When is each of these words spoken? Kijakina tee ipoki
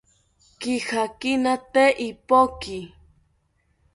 Kijakina 0.59 1.53
tee 1.73 1.91
ipoki 2.07 2.77